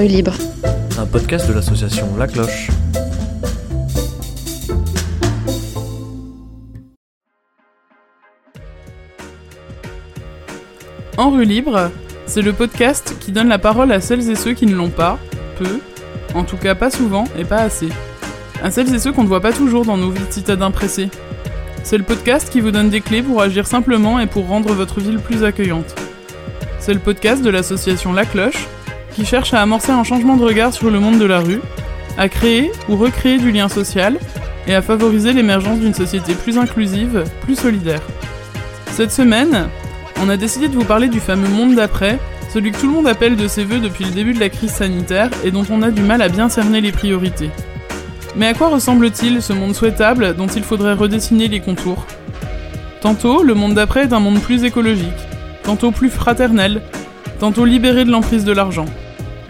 [0.00, 0.32] rue libre.
[0.98, 2.70] Un podcast de l'association La Cloche.
[11.18, 11.90] En rue libre,
[12.24, 15.18] c'est le podcast qui donne la parole à celles et ceux qui ne l'ont pas,
[15.58, 15.80] peu,
[16.34, 17.90] en tout cas pas souvent et pas assez.
[18.62, 21.10] À celles et ceux qu'on ne voit pas toujours dans nos vies de citadins pressés.
[21.82, 25.00] C'est le podcast qui vous donne des clés pour agir simplement et pour rendre votre
[25.00, 25.94] ville plus accueillante.
[26.78, 28.66] C'est le podcast de l'association La Cloche,
[29.20, 31.60] qui cherche à amorcer un changement de regard sur le monde de la rue,
[32.16, 34.18] à créer ou recréer du lien social
[34.66, 38.00] et à favoriser l'émergence d'une société plus inclusive, plus solidaire.
[38.92, 39.68] Cette semaine,
[40.22, 43.06] on a décidé de vous parler du fameux monde d'après, celui que tout le monde
[43.06, 45.90] appelle de ses voeux depuis le début de la crise sanitaire et dont on a
[45.90, 47.50] du mal à bien cerner les priorités.
[48.36, 52.06] Mais à quoi ressemble-t-il ce monde souhaitable dont il faudrait redessiner les contours?
[53.02, 55.12] Tantôt, le monde d'après est un monde plus écologique,
[55.62, 56.80] tantôt plus fraternel,
[57.38, 58.86] tantôt libéré de l'emprise de l'argent.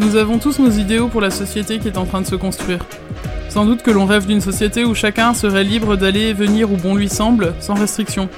[0.00, 2.78] Nous avons tous nos idéaux pour la société qui est en train de se construire.
[3.50, 6.76] Sans doute que l'on rêve d'une société où chacun serait libre d'aller et venir où
[6.78, 8.30] bon lui semble, sans restriction.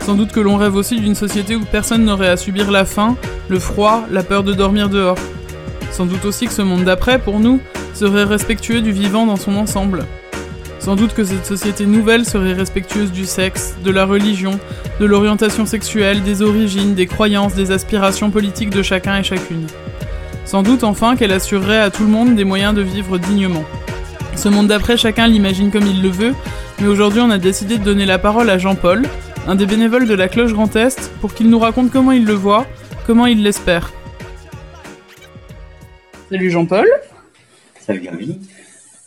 [0.00, 3.14] Sans doute que l'on rêve aussi d'une société où personne n'aurait à subir la faim,
[3.50, 5.18] le froid, la peur de dormir dehors.
[5.92, 7.60] Sans doute aussi que ce monde d'après, pour nous,
[7.92, 10.06] serait respectueux du vivant dans son ensemble.
[10.78, 14.58] Sans doute que cette société nouvelle serait respectueuse du sexe, de la religion,
[14.98, 19.66] de l'orientation sexuelle, des origines, des croyances, des aspirations politiques de chacun et chacune.
[20.46, 23.64] Sans doute enfin qu'elle assurerait à tout le monde des moyens de vivre dignement.
[24.36, 26.34] Ce monde d'après, chacun l'imagine comme il le veut,
[26.80, 29.02] mais aujourd'hui on a décidé de donner la parole à Jean-Paul,
[29.48, 32.34] un des bénévoles de la Cloche Grand Est, pour qu'il nous raconte comment il le
[32.34, 32.64] voit,
[33.08, 33.92] comment il l'espère.
[36.30, 36.86] Salut Jean-Paul.
[37.80, 38.38] Salut Gabi.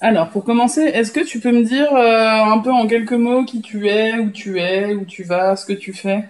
[0.02, 3.46] Alors, pour commencer, est-ce que tu peux me dire euh, un peu en quelques mots
[3.46, 6.26] qui tu es, où tu es, où tu vas, ce que tu fais?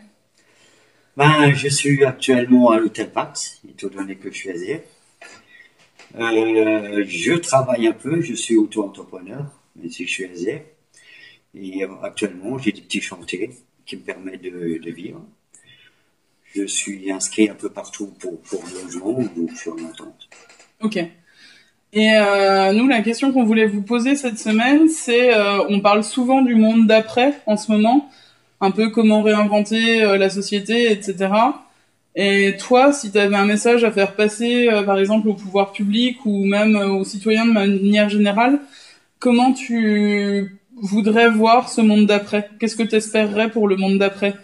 [1.17, 4.81] Ben, je suis actuellement à l'hôtel Pax, étant donné que je suis ASF.
[6.17, 10.61] Euh, je travaille un peu, je suis auto-entrepreneur, mais si je suis ASF.
[11.55, 13.51] Et euh, actuellement, j'ai des petits chantiers
[13.85, 15.21] qui me permettent de, vivre.
[16.53, 20.29] Je suis inscrit un peu partout pour, pour logement, donc je suis en attente.
[20.81, 20.97] Ok.
[21.91, 25.31] Et euh, nous, la question qu'on voulait vous poser cette semaine, c'est,
[25.69, 28.09] on parle souvent du monde d'après en ce moment,
[28.61, 31.29] un peu comment réinventer la société, etc.
[32.15, 35.71] Et toi, si tu avais un message à faire passer, euh, par exemple, au pouvoir
[35.71, 38.59] public ou même euh, aux citoyens de manière générale,
[39.19, 42.49] comment tu voudrais voir ce monde d'après?
[42.59, 44.35] Qu'est-ce que tu espérerais pour le monde d'après?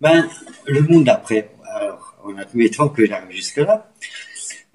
[0.00, 0.28] Ben,
[0.66, 3.90] le monde d'après, alors, en admettant que j'arrive jusque-là,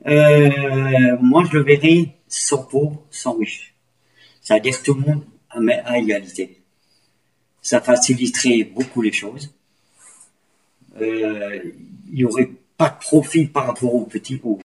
[0.07, 3.75] euh, moi je le verrais sans pauvre, sans riche.
[4.41, 6.61] C'est-à-dire tout le monde à égalité.
[7.61, 9.53] Ça faciliterait beaucoup les choses.
[11.01, 11.59] Euh,
[12.11, 14.59] il n'y aurait pas de profit par rapport aux petits ou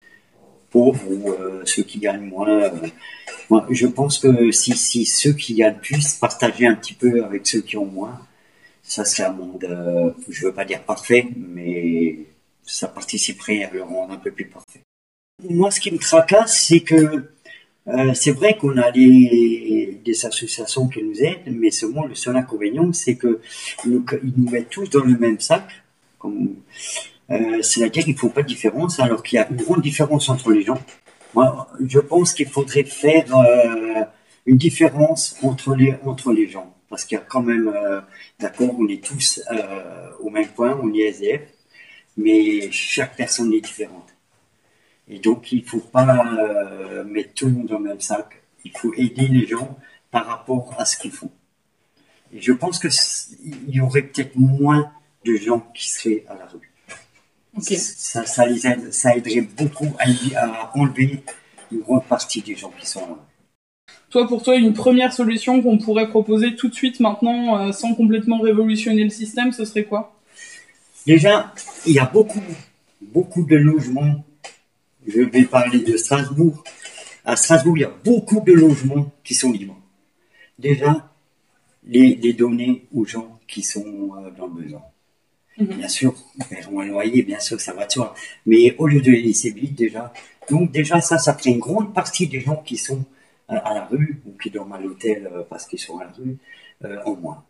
[0.69, 2.49] pauvres ou euh, ceux qui gagnent moins.
[2.49, 2.69] euh.
[3.49, 7.45] Moi, je pense que si, si ceux qui gagnent plus partageaient un petit peu avec
[7.47, 8.19] ceux qui ont moins,
[8.83, 12.19] ça serait un monde, euh, je veux pas dire parfait, mais
[12.63, 14.81] ça participerait à le rendre un peu plus parfait.
[15.49, 17.31] Moi, ce qui me tracasse, c'est que
[18.13, 22.93] c'est vrai qu'on a des, des associations qui nous aident, mais seulement le seul inconvénient,
[22.93, 23.41] c'est que
[23.85, 25.67] nous, ils nous mettent tous dans le même sac.
[27.61, 30.51] C'est-à-dire qu'ils ne font pas de différence, alors qu'il y a une grande différence entre
[30.51, 30.81] les gens.
[31.33, 34.03] Moi, je pense qu'il faudrait faire euh,
[34.45, 38.01] une différence entre les entre les gens, parce qu'il y a quand même, euh,
[38.39, 41.41] d'accord, on est tous euh, au même point, on est SDF,
[42.17, 44.09] mais chaque personne est différente.
[45.07, 46.05] Et donc, il faut pas
[47.05, 48.41] mettre tout le monde dans le même sac.
[48.65, 49.77] Il faut aider les gens
[50.09, 51.31] par rapport à ce qu'ils font.
[52.33, 53.35] Et je pense que c-
[53.67, 54.91] il y aurait peut-être moins
[55.25, 56.71] de gens qui seraient à la rue.
[57.59, 60.05] Ça, ça les aide, ça aiderait beaucoup à,
[60.37, 61.21] à enlever
[61.71, 63.17] une grande partie des gens qui sont là.
[64.09, 67.93] Toi, pour toi, une première solution qu'on pourrait proposer tout de suite maintenant, euh, sans
[67.95, 70.19] complètement révolutionner le système, ce serait quoi?
[71.05, 71.53] Déjà,
[71.85, 72.41] il y a beaucoup,
[73.01, 74.23] beaucoup de logements.
[75.07, 76.63] Je vais parler de Strasbourg.
[77.23, 79.77] À Strasbourg, il y a beaucoup de logements qui sont libres.
[80.59, 81.09] Déjà,
[81.83, 84.81] les, les donner aux gens qui sont euh, dans le besoin.
[85.57, 85.77] Mhm.
[85.77, 88.13] Bien sûr, ils paieront un loyer, bien sûr, ça va de soi.
[88.45, 90.13] Mais au lieu de les laisser vides, déjà,
[90.49, 93.03] donc déjà ça, ça ferait une grande partie des gens qui sont
[93.49, 96.11] euh, à la rue ou qui dorment à l'hôtel euh, parce qu'ils sont à la
[96.11, 96.37] rue
[96.85, 97.43] euh, en moins.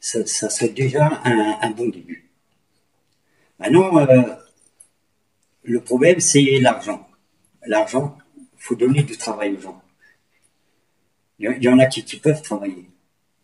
[0.00, 2.30] Ça, ça serait déjà un, bon début.
[3.58, 4.22] Maintenant, euh,
[5.62, 7.08] le problème, c'est l'argent.
[7.66, 8.16] L'argent,
[8.56, 9.82] faut donner du travail aux gens.
[11.38, 12.88] Il y, en a qui peuvent travailler.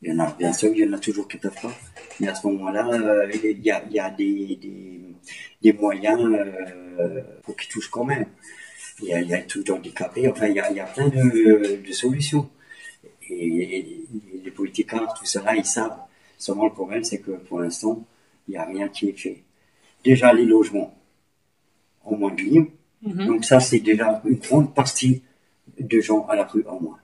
[0.03, 1.73] Il y en a, bien sûr, il y en a toujours qui peuvent pas.
[2.21, 5.01] Mais à ce moment-là, euh, il y a, il y a des, des,
[5.63, 8.27] des moyens euh, pour qu'ils touchent quand même.
[9.01, 10.87] il y a, il y a tout handicapé, enfin, il y a, il y a
[10.87, 12.49] plein de, de solutions.
[13.31, 14.07] Et, et
[14.45, 15.97] les politicards, tout cela, ils savent.
[16.37, 18.05] Seulement, le problème, c'est que pour l'instant,
[18.49, 19.43] il n'y a rien qui est fait.
[20.05, 20.99] Déjà, les logements
[22.05, 22.67] ont moins de lignes.
[23.03, 23.27] Mhm.
[23.27, 25.23] Donc ça, c'est déjà une grande partie
[25.79, 26.99] de gens à la rue en moins.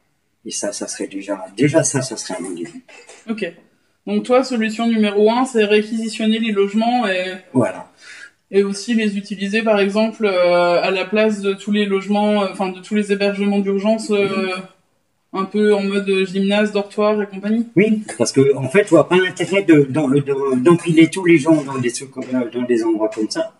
[0.44, 2.84] Et ça, ça serait déjà, déjà ça, ça serait un bon début.
[3.28, 3.52] Ok.
[4.06, 7.90] Donc toi, solution numéro un, c'est réquisitionner les logements et, Voilà.
[8.50, 12.48] et aussi les utiliser, par exemple, euh, à la place de tous les logements, euh,
[12.50, 14.56] enfin de tous les hébergements d'urgence, euh,
[15.34, 17.66] un peu en mode gymnase, dortoir et compagnie.
[17.76, 19.86] Oui, parce que en fait, tu vois pas l'intérêt de,
[20.56, 21.92] d'empiler tous les gens dans des,
[22.54, 23.52] dans des endroits comme ça.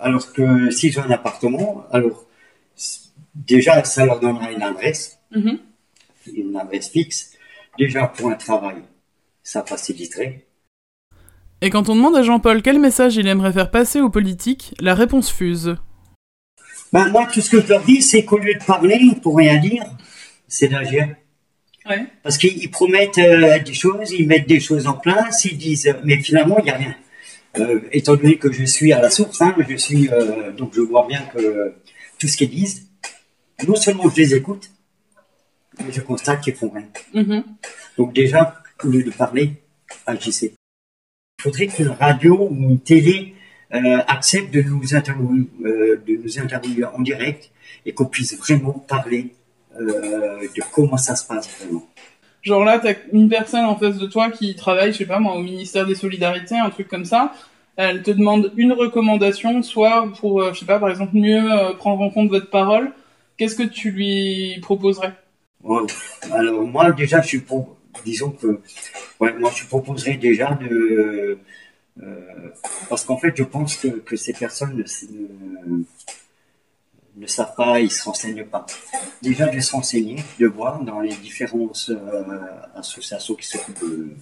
[0.00, 2.24] Alors que si j'ai un appartement, alors
[3.36, 7.32] déjà, ça leur donnera une adresse, Une adresse fixe.
[7.78, 8.76] Déjà pour un travail,
[9.42, 10.44] ça faciliterait.
[11.60, 14.94] Et quand on demande à Jean-Paul quel message il aimerait faire passer aux politiques, la
[14.94, 15.76] réponse fuse.
[16.92, 19.58] Ben, moi, tout ce que je leur dis, c'est qu'au lieu de parler pour rien
[19.58, 19.84] dire,
[20.46, 21.08] c'est d'agir.
[21.88, 22.06] Ouais.
[22.22, 25.88] Parce qu'ils ils promettent euh, des choses, ils mettent des choses en place, ils disent,
[25.88, 26.94] euh, mais finalement, il n'y a rien.
[27.58, 30.80] Euh, étant donné que je suis à la source, hein, je suis, euh, donc je
[30.80, 31.74] vois bien que
[32.18, 32.88] tout ce qu'ils disent,
[33.66, 34.70] non seulement je les écoute,
[35.90, 36.88] je constate qu'ils font rien.
[37.14, 37.44] Mhm.
[37.96, 39.62] Donc déjà, au lieu de parler,
[40.06, 40.54] agissez.
[41.38, 43.34] Il faudrait qu'une radio ou une télé
[43.74, 47.50] euh, accepte de nous interviewer, euh, de nous interviewer en direct
[47.84, 49.34] et qu'on puisse vraiment parler
[49.78, 51.86] euh, de comment ça se passe vraiment.
[52.42, 55.34] Genre là, t'as une personne en face de toi qui travaille, je sais pas moi,
[55.34, 57.34] au ministère des Solidarités, un truc comme ça.
[57.76, 62.10] Elle te demande une recommandation, soit pour, je sais pas, par exemple, mieux prendre en
[62.10, 62.90] compte votre parole.
[63.36, 65.12] Qu'est-ce que tu lui proposerais?
[66.30, 67.44] Alors moi déjà, je suis
[68.04, 68.60] disons que,
[69.20, 71.38] ouais, moi je proposerais déjà de,
[72.02, 72.50] euh,
[72.88, 75.84] parce qu'en fait, je pense que, que ces personnes ne,
[77.16, 78.66] ne, savent pas, ils se renseignent pas.
[79.22, 82.24] Déjà de se renseigner, de voir dans les différentes euh,
[82.74, 84.14] associations qui s'occupent de,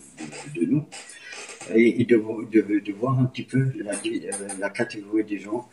[0.54, 0.84] de, nous,
[1.75, 3.92] et, et de, de, voir un petit peu la,
[4.58, 5.69] la catégorie des gens.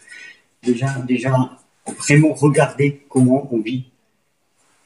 [0.61, 3.85] Déjà, déjà vraiment regarder comment on vit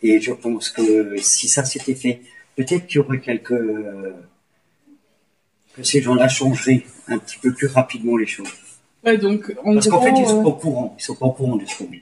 [0.01, 2.21] et je pense que si ça s'était fait,
[2.55, 3.49] peut-être qu'il y aurait quelques.
[5.73, 8.49] que ces gens-là changeraient un petit peu plus rapidement les choses.
[9.03, 10.95] Ouais, donc en Parce qu'en fait, ils sont euh, pas au courant.
[10.99, 12.01] Ils sont pas au courant de ce qu'on vit.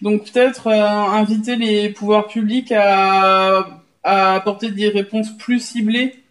[0.00, 6.21] donc peut-être euh, inviter les pouvoirs publics à, à apporter des réponses plus ciblées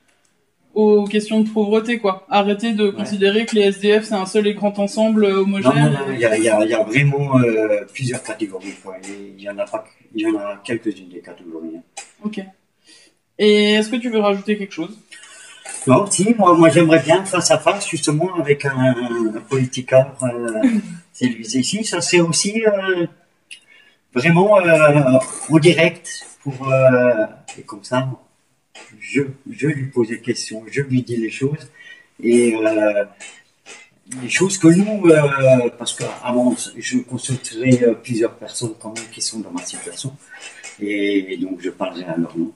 [0.74, 2.26] aux questions de pauvreté, quoi.
[2.30, 5.72] Arrêter de considérer que les SDF c'est un seul et grand ensemble euh, homogène.
[5.76, 8.24] Non, non, non, il y a, il y a- il y a vraiment euh, plusieurs
[8.24, 8.74] catégories.
[8.84, 8.96] quoi.
[9.38, 9.84] Il y en a pas,
[10.16, 11.78] il y en a quelques-unes des catégories.
[11.78, 11.82] hein.
[12.24, 12.40] Ok.
[13.38, 14.98] Et est-ce que tu veux rajouter quelque chose?
[15.88, 18.96] Non, si, moi, moi j'aimerais bien face à face justement avec un,
[19.36, 20.16] un politicard.
[20.24, 20.62] Euh,
[21.12, 21.84] c'est lui ici.
[21.84, 23.08] Ça serait aussi euh,
[24.14, 24.54] vraiment
[25.50, 26.08] en direct
[26.44, 26.54] pour
[27.58, 28.08] et comme ça,
[29.00, 31.70] je, je lui pose des questions, je lui dis les choses
[32.22, 33.06] et euh,
[34.22, 39.22] les choses que nous, euh, parce qu'avant je consulterai euh, plusieurs personnes quand même qui
[39.22, 40.16] sont dans ma situation
[40.80, 42.52] et, donc je parlerai à leur nom.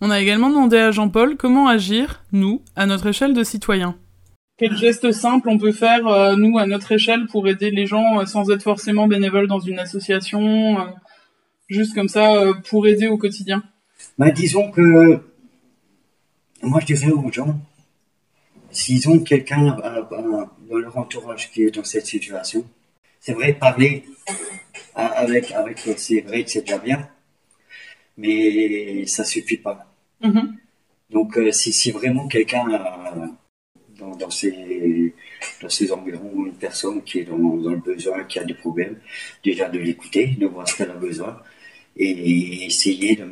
[0.00, 3.96] On a également demandé à Jean-Paul comment agir, nous, à notre échelle de citoyens.
[4.56, 8.20] Quel geste simple on peut faire, euh, nous, à notre échelle, pour aider les gens
[8.20, 10.84] euh, sans être forcément bénévole dans une association, euh,
[11.68, 13.64] juste comme ça, euh, pour aider au quotidien?
[14.16, 15.20] Ben, disons que
[16.64, 17.58] moi je dirais aux gens,
[18.70, 22.64] s'ils ont quelqu'un euh, euh, dans leur entourage qui est dans cette situation,
[23.20, 27.08] c'est vrai parler euh, avec avec c'est vrai que c'est déjà bien,
[28.16, 29.86] mais ça suffit pas.
[30.22, 30.56] Mhm.
[31.10, 33.26] Donc euh, si si vraiment quelqu'un euh,
[33.98, 35.14] dans dans ses
[35.62, 38.98] dans ses environs une personne qui est dans, dans le besoin, qui a des problèmes,
[39.42, 41.40] déjà de l'écouter, de voir ce qu'elle a besoin
[41.96, 43.24] et essayer de,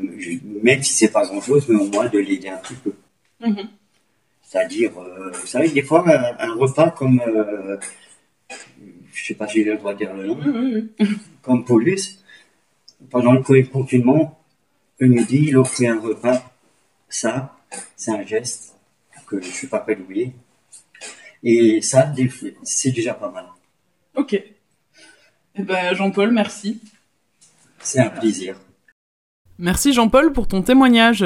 [0.62, 2.94] même si c'est pas grand chose, mais au moins de l'aider un petit peu.
[3.42, 3.68] Mhm.
[4.42, 7.76] C'est-à-dire, euh, vous savez, des fois, un, un repas comme, euh,
[9.12, 11.06] je sais pas si j'ai le droit de dire le nom, oui, oui.
[11.42, 12.22] comme Paulus,
[13.10, 14.38] pendant le confinement,
[14.98, 16.42] le midi, il offrait un repas.
[17.08, 17.56] Ça,
[17.96, 18.76] c'est un geste
[19.26, 20.32] que je suis pas prêt d'oublier.
[21.42, 22.12] Et ça,
[22.62, 23.46] c'est déjà pas mal.
[24.14, 24.34] Ok.
[25.54, 26.80] Eh ben, Jean-Paul, merci.
[27.80, 28.56] C'est un plaisir.
[29.58, 31.24] Merci Jean-Paul pour ton témoignage.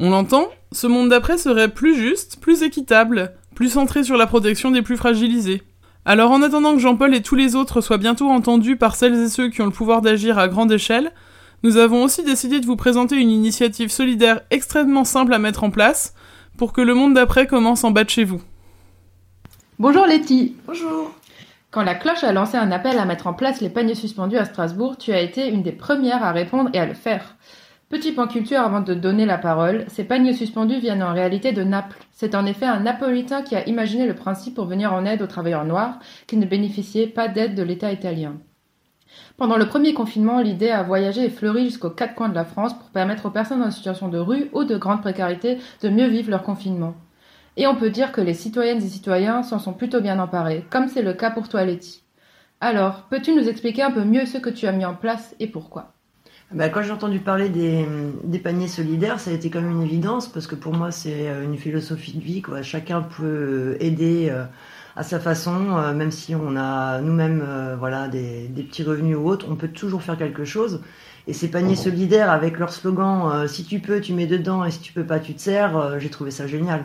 [0.00, 4.72] On l'entend, ce monde d'après serait plus juste, plus équitable, plus centré sur la protection
[4.72, 5.62] des plus fragilisés.
[6.04, 9.28] Alors en attendant que Jean-Paul et tous les autres soient bientôt entendus par celles et
[9.28, 11.12] ceux qui ont le pouvoir d'agir à grande échelle,
[11.62, 15.70] nous avons aussi décidé de vous présenter une initiative solidaire extrêmement simple à mettre en
[15.70, 16.14] place
[16.58, 18.42] pour que le monde d'après commence en bas de chez vous.
[19.78, 20.56] Bonjour Letty.
[20.66, 21.12] Bonjour.
[21.70, 24.44] Quand la cloche a lancé un appel à mettre en place les paniers suspendus à
[24.44, 27.36] Strasbourg, tu as été une des premières à répondre et à le faire.
[27.94, 31.62] Petit point culture avant de donner la parole, ces paniers suspendus viennent en réalité de
[31.62, 32.04] Naples.
[32.10, 35.28] C'est en effet un Napolitain qui a imaginé le principe pour venir en aide aux
[35.28, 38.40] travailleurs noirs qui ne bénéficiaient pas d'aide de l'État italien.
[39.36, 42.76] Pendant le premier confinement, l'idée a voyagé et fleuri jusqu'aux quatre coins de la France
[42.76, 46.30] pour permettre aux personnes en situation de rue ou de grande précarité de mieux vivre
[46.30, 46.94] leur confinement.
[47.56, 50.88] Et on peut dire que les citoyennes et citoyens s'en sont plutôt bien emparés, comme
[50.88, 52.02] c'est le cas pour toi Letty.
[52.60, 55.46] Alors, peux-tu nous expliquer un peu mieux ce que tu as mis en place et
[55.46, 55.93] pourquoi?
[56.52, 57.86] Bah, quand j'ai entendu parler des,
[58.22, 61.44] des, paniers solidaires, ça a été comme une évidence parce que pour moi c'est euh,
[61.44, 62.42] une philosophie de vie.
[62.42, 62.62] Quoi.
[62.62, 64.44] Chacun peut aider euh,
[64.96, 67.44] à sa façon, euh, même si on a nous-mêmes
[67.78, 70.82] voilà des, des, petits revenus ou autres, on peut toujours faire quelque chose.
[71.26, 74.80] Et ces paniers solidaires avec leur slogan si tu peux tu mets dedans et si
[74.80, 76.84] tu peux pas tu te sers, j'ai trouvé ça génial.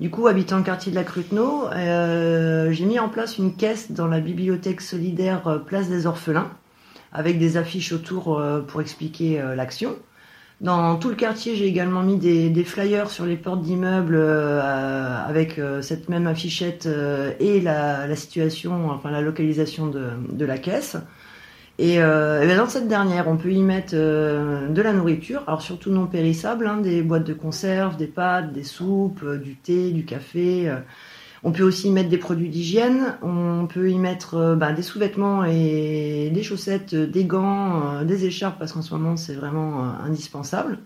[0.00, 3.90] Du coup, habitant le quartier de la Cruteno, euh, j'ai mis en place une caisse
[3.90, 6.48] dans la bibliothèque solidaire euh, Place des Orphelins,
[7.12, 9.96] avec des affiches autour euh, pour expliquer l'action.
[10.60, 16.08] Dans tout le quartier, j'ai également mis des, flyers sur les portes d'immeubles avec cette
[16.08, 16.88] même affichette
[17.38, 20.96] et la, situation, enfin la localisation de la caisse.
[21.78, 25.92] Et, euh, dans cette dernière, on peut y mettre euh, de la nourriture, alors surtout
[25.92, 30.04] non périssable, hein, des boîtes de conserve, des pâtes, des soupes, euh, du thé, du
[30.04, 30.72] café.
[31.44, 31.48] Euh.
[31.48, 35.44] On peut aussi y mettre des produits d'hygiène, on peut y mettre ben, des sous-vêtements
[35.44, 40.78] et des chaussettes, des gants, des écharpes, parce qu'en ce moment c'est vraiment indispensable.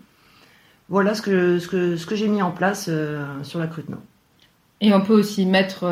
[0.89, 2.89] Voilà ce que, ce que, ce que j'ai mis en place
[3.43, 3.97] sur la Cruteno.
[4.81, 5.85] Et on peut aussi mettre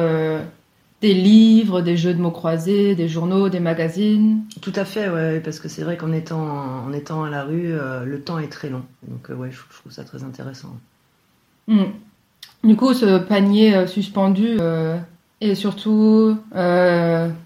[1.01, 4.43] des livres, des jeux de mots croisés, des journaux, des magazines.
[4.61, 7.73] Tout à fait, ouais, parce que c'est vrai qu'en étant, en étant à la rue,
[7.73, 8.83] euh, le temps est très long.
[9.07, 10.77] Donc, euh, ouais, je, trouve ça très intéressant.
[11.67, 11.85] Hmm.
[12.63, 14.59] Du coup, ce panier euh, suspendu
[15.41, 16.37] est surtout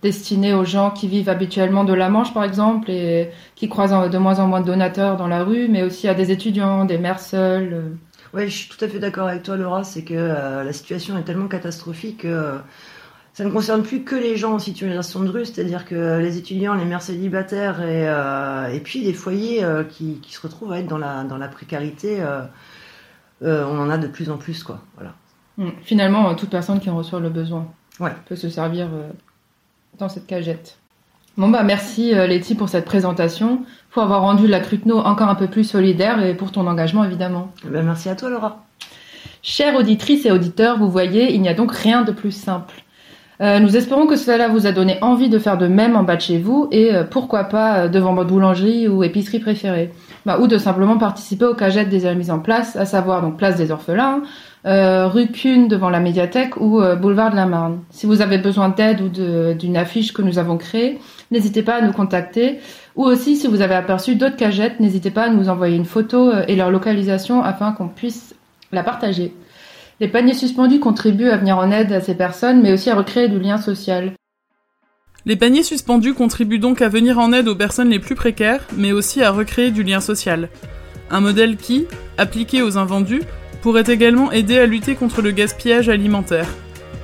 [0.01, 4.17] destiné aux gens qui vivent habituellement de la Manche, par exemple, et qui croisent de
[4.17, 7.22] moins en moins de donateurs dans la rue, mais aussi à des étudiants, des mères
[7.22, 7.95] seules.
[8.34, 9.86] Oui, je suis tout à fait d'accord avec toi, Laura.
[9.86, 12.60] C'est que la situation est tellement catastrophique que
[13.36, 16.74] ça ne concerne plus que les gens en situation de rue, c'est-à-dire que les étudiants,
[16.74, 20.79] les mères célibataires et, euh, et puis les foyers euh, qui, qui, se retrouvent à
[20.79, 22.43] être dans la, dans la précarité, euh,
[23.42, 24.63] on en a de plus en plus.
[24.63, 24.80] Quoi.
[24.96, 25.13] Voilà.
[25.58, 25.70] Mmh.
[25.84, 27.68] Finalement, toute personne qui en reçoit le besoin
[28.00, 28.12] ouais.
[28.27, 28.88] peut se servir
[29.98, 30.77] dans cette cagette.
[31.38, 35.48] Bon bah merci Letty pour cette présentation, pour avoir rendu la Cruteno encore un peu
[35.48, 37.51] plus solidaire et pour ton engagement évidemment.
[37.65, 38.65] Eh ben, merci à toi Laura.
[39.42, 42.74] Chères auditrices et auditeurs, vous voyez, il n'y a donc rien de plus simple.
[43.42, 46.15] Euh, nous espérons que cela vous a donné envie de faire de même en bas
[46.15, 49.92] de chez vous et euh, pourquoi pas euh, devant votre boulangerie ou épicerie préférée.
[50.25, 53.58] Bah, ou de simplement participer aux cagettes déjà mises en place, à savoir donc place
[53.58, 54.24] des orphelins,
[54.65, 57.82] rue Cune devant la médiathèque ou boulevard de la Marne.
[57.91, 59.10] Si vous avez besoin d'aide ou
[59.53, 62.58] d'une affiche que nous avons créée, n'hésitez pas à nous contacter.
[62.96, 66.32] Ou aussi si vous avez aperçu d'autres cagettes, n'hésitez pas à nous envoyer une photo
[66.48, 68.34] et leur localisation afin qu'on puisse
[68.72, 69.32] la partager.
[70.00, 73.27] Les paniers suspendus contribuent à venir en aide à ces personnes, mais aussi à recréer
[73.27, 74.13] du lien social.
[75.27, 78.91] Les paniers suspendus contribuent donc à venir en aide aux personnes les plus précaires, mais
[78.91, 80.50] aussi à recréer du lien social.
[81.10, 81.88] Un modèle qui,
[82.20, 83.24] appliqué aux invendus,
[83.63, 86.48] pourrait également aider à lutter contre le gaspillage alimentaire.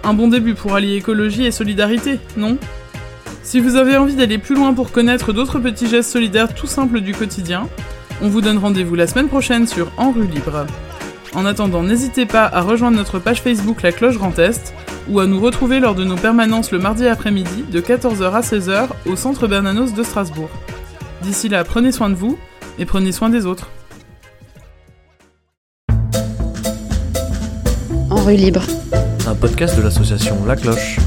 [0.03, 2.57] Un bon début pour allier écologie et solidarité, non?
[3.41, 7.01] Si vous avez envie d'aller plus loin pour connaître d'autres petits gestes solidaires tout simples
[7.01, 7.67] du quotidien,
[8.21, 10.67] on vous donne rendez-vous la semaine prochaine sur En rue libre.
[11.33, 14.75] En attendant, n'hésitez pas à rejoindre notre page Facebook La Cloche Grand Est
[15.10, 18.89] ou à nous retrouver lors de nos permanences le mardi après-midi de 14h à 16h
[19.05, 20.50] au Centre Bernanos de Strasbourg.
[21.22, 22.38] D'ici là, prenez soin de vous
[22.79, 23.70] et prenez soin des autres.
[28.10, 28.63] En rue libre.
[29.27, 30.98] Un podcast de l'association La Cloche.